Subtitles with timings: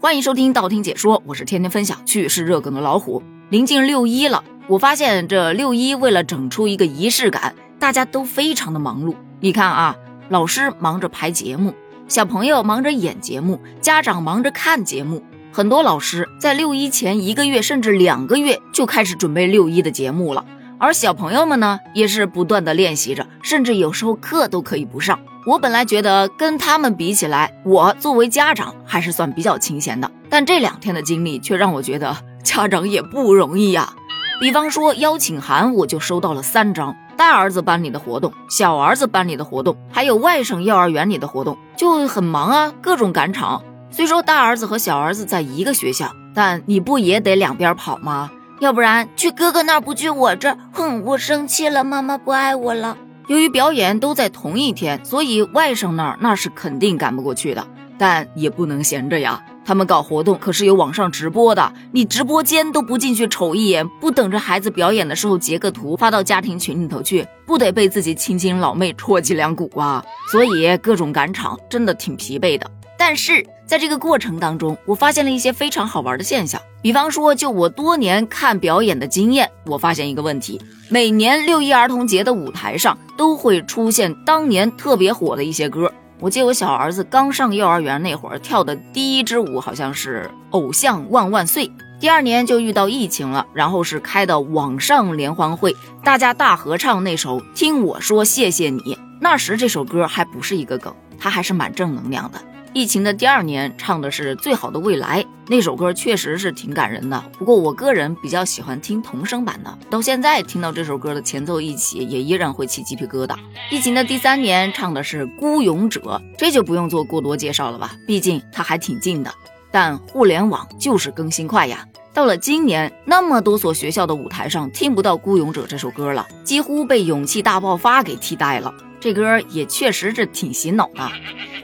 [0.00, 3.20] 欢迎收听道听解说，我是天天分享趣事热梗的老虎。
[3.50, 9.16] 临近六一了，我发现这六一为了整出一个仪式感，大家都非常的忙碌。
[9.40, 9.96] 你看啊，
[10.28, 11.74] 老师忙着排节目，
[12.06, 15.20] 小朋友忙着演节目，家长忙着看节目。
[15.50, 20.44] 很多老师在六一前一个月甚至两个月就开始准备六一的节目了，
[20.80, 25.18] 而小朋友们呢，也是不断的练习着，甚至有时候课都可以不上。
[25.44, 33.92] 我本来觉得跟他们比起来，我作为家长还是算比较清闲的，但这两天的经历却让我觉得家长也不容易呀。
[34.40, 43.60] 比方说邀请函，我就收到了三张，大儿子班里的活动，小儿子班里的活动，还有外省幼儿园里的活动，就很忙啊，各种赶场。
[43.90, 48.30] 虽说大儿子和小儿子在一个学校，但你不也得两边跑吗？
[48.60, 52.96] 要不然去哥哥那儿不去我这儿，哼，我生气了，妈妈不爱我了。
[53.28, 57.64] 由于表演都在同一天，所以外甥那儿那是肯定赶不过去的，
[57.96, 59.40] 但也不能闲着呀。
[59.64, 70.02] 他们搞活动可是有网上直播的，你直播间都不进去瞅一眼，不等着孩子表演的时候截个图发到家庭群里头去，不得被自己亲亲老妹戳脊梁骨啊！
[70.32, 72.68] 所以各种赶场真的挺疲惫的。
[72.98, 76.60] 但是在这个过程当中，我发现了一些非常好玩的现象。
[76.82, 85.92] 比方说，就我多年看表演的经验，我发现一个问题：每年六一儿童节的舞台上都会出现当年特别火的一些歌。
[86.20, 91.68] 我记得我小儿子刚上幼儿园那会儿跳的第一支舞好像是《偶像万万岁》，
[92.00, 98.80] 第二年就遇到疫情了，然后是开的网上联欢会，大家大合唱那首《听我说谢谢你》。
[99.20, 102.40] 那时这首歌还不是一个梗，它还是蛮正能量的。
[102.74, 107.22] 疫情的第二年唱的是最好的未来那首歌，确实是挺感人的。
[107.38, 113.34] 不过我个人比较喜欢听童声版的，到现在听到这首歌的前奏一起，也依然会起鸡皮疙瘩。
[113.70, 119.32] 疫情的第三年唱的是孤勇者，这就不用做过多介绍了吧，毕竟它还挺近的。
[119.70, 128.72] 但互联网就是更新快呀，到了今年，那么多所学校的舞台上听不到孤勇者这首歌了，几乎被勇气大爆发给替代了。
[129.00, 131.08] 这歌也确实是挺洗脑的。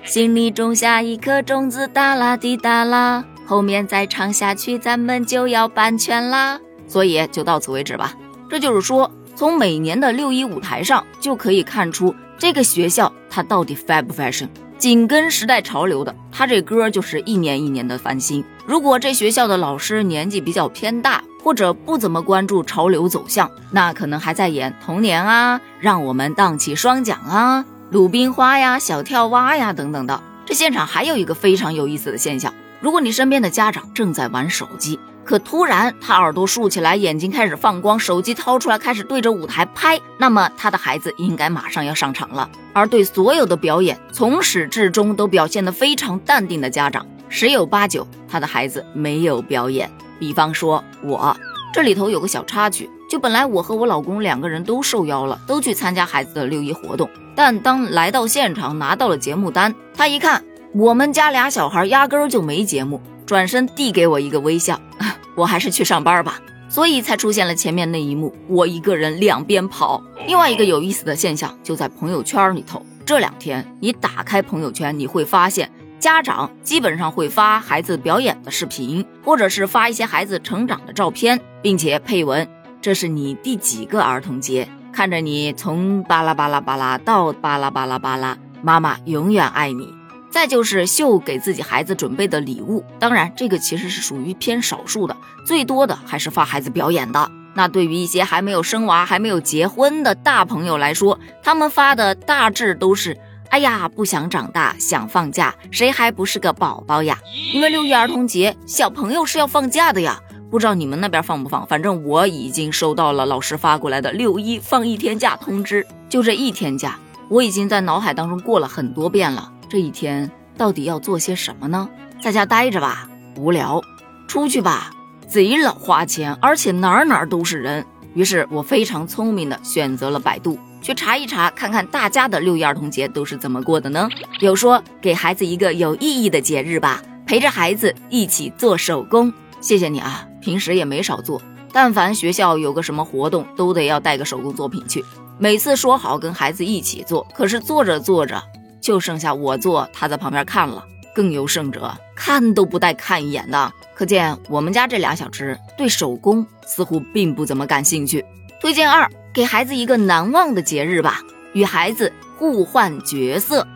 [0.05, 6.61] 心里种下一颗种子，哒啦滴哒啦，后面再唱下去，咱们就要版权啦。
[6.87, 8.15] 所以就到此为止吧。
[8.49, 14.49] 这就是说，从每年的六一舞台上就可以看出这个学校它到底 fashion 不 fashion，
[14.79, 18.45] 紧跟时代潮流的，他这歌就是一年一年的翻新。
[18.67, 27.65] 如果这学校的老师年纪比较偏大，或者不怎么关注潮流走向，那可能还在演童年啊，让我们荡起双桨啊。
[27.91, 30.21] 鲁冰花呀，小跳蛙呀，等等的。
[30.45, 42.49] 这现场还有一个非常有意思的现象：如果你身边的家长正在玩手机，可突然他耳朵竖起来，眼睛开始放光，手机掏出来开始对着舞台拍，那么他的孩子应该马上要上场了。
[42.73, 49.91] 而对所有的表演从始至终都表现得非常淡定的家长，十有八九他的孩子没有表演。
[50.19, 51.37] 比方说我
[51.73, 57.09] 这里头有个小插曲，就本来我和我老公两个人都受邀了，都去参加孩子的六一活动。
[57.35, 64.81] 但当来到现场拿到了节目单，他一看我们家俩小孩压根儿就没节目，转身递给我一个微笑，
[65.35, 70.03] 我还是去上班吧，所以才出现了前面那一幕，我一个人两边跑。
[70.27, 82.47] 另外一个有意思的现象就在朋友圈里头，这两天你打开朋友圈，你会发现家长基本上会发孩子表演的视频，或者是发一些孩子成长的照片，并且配文
[82.83, 89.94] ：“这是你第几个儿童节？”看着你从巴拉巴拉巴拉到巴拉巴拉巴拉，妈妈永远爱你。
[90.35, 97.31] 再就是秀给自己孩子准备的礼物，当然这个其实是属于偏少数的，最多的还是发孩子表演的。
[97.55, 103.17] 那对于一些还没有生娃、还没有结婚的大朋友来说，他们发的大致都是：
[103.51, 107.17] 哎呀，不想长大，想放假，谁还不是个宝宝呀？
[107.53, 110.21] 因为六一儿童节，小朋友是要放假的呀。
[110.51, 111.65] 不知道你们那边放不放？
[111.69, 115.87] 反正我已经收到了老师发过来的六一放一天假通知。
[116.09, 119.53] 就这一天假，我已经在脑海当中过了很多遍了。
[119.75, 121.89] 这一天到底要做些什么呢？
[122.23, 123.81] 在家待着吧，无聊；
[124.29, 124.93] 出去吧，
[125.27, 127.85] 贼老花钱，而且哪儿哪儿都是人。
[128.15, 134.09] 于是我非常聪明的选择了百度，去查一查，看看大家的六一儿童节都是怎么过的呢？
[134.39, 139.33] 有说给孩子一个有意义的节日吧，陪着孩子一起做手工。
[139.61, 140.25] 谢谢你啊。
[140.41, 145.05] 平时也没少做，但凡学校有个什么活动，都得要带个手工作品去。
[145.37, 148.41] 每次说好跟孩子一起做，可是做着做着
[148.85, 150.85] 就剩下我做，他在旁边看了。
[151.15, 153.73] 更有甚者，看都不带看一眼的。
[153.95, 158.23] 可见我们家这俩小只对手工似乎并不怎么感兴趣。
[158.61, 161.23] 推荐二，给孩子一个难忘的节日吧，
[161.55, 163.67] 与孩子互换角色。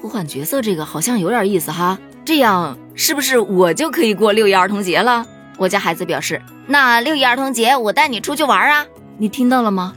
[0.00, 1.98] 互换角色这个好像有点意思哈。
[2.24, 5.26] 这样是不是我就可以过六一儿童节了？
[5.58, 8.86] 我家孩子表示，那六一儿童节我带你出去玩啊！
[9.18, 9.92] 你听到了吗？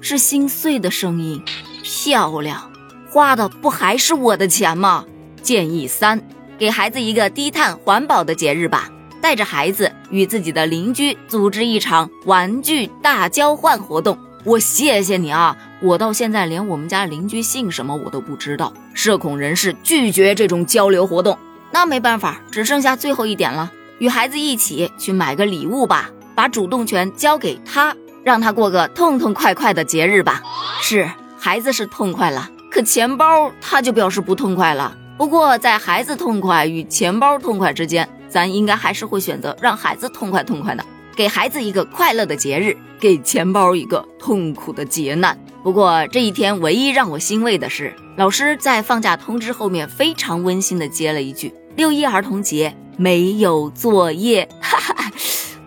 [0.00, 1.42] 是心碎的声音。
[1.82, 2.70] 漂亮，
[3.16, 5.06] 花的不还是我的钱吗？
[5.40, 6.20] 建议三，
[6.58, 8.90] 给孩子一个低碳环保的节日吧，
[9.22, 14.18] 带着孩子与自己的邻居组织一场玩具大交换活动。
[14.44, 15.56] 我谢谢你啊！
[15.80, 18.70] 我到现在连我们家邻居姓什么我都不知道。
[18.92, 21.38] 社恐人士拒绝这种交流活动，
[21.70, 30.42] 那没办法，只剩下最后一点了，与孩子一起去买个礼物吧，把主动权交给他，让他过个痛痛快快的节日吧。
[30.82, 34.94] 是，孩子是痛快了，可钱包他就表示不痛快了。
[35.16, 40.84] 不过在孩子痛快与钱包痛快之间，咱应该还是会选择让孩子痛快痛快的。
[41.16, 45.38] 给孩子一个快乐的节日，给钱包一个痛苦的劫难。
[45.62, 55.10] 不过这一天唯一让我欣慰的是，老师在放假通知后面非常温馨的接了一句：“六一儿童节没有作业， 哈哈，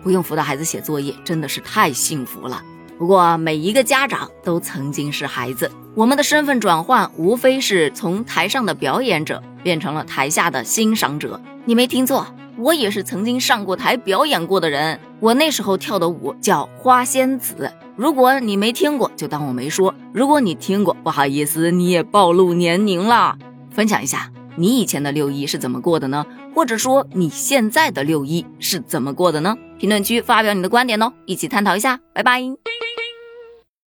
[0.04, 2.62] 不用辅导孩子写作业，真的是太幸福了。”
[3.00, 11.40] 不过每一个家长都曾经是孩子，我们的身份转换无非是从台上的表演者变成了台下的欣赏者。
[11.64, 12.26] 你没听错。
[12.58, 17.72] 我也是曾经上过台表演过的人，我那时候跳的舞叫花仙子。
[17.96, 23.38] 如果你没听过，就当我没说；如果你听过，不好意思，你也暴露年龄了。
[23.70, 26.26] 分享一下你以前的六一是怎么过的呢？
[26.54, 29.56] 或者说你现在的六一是怎么过的呢？
[29.78, 31.98] 评论区发表你的观点哦，一起探讨一下。
[32.12, 32.42] 拜拜。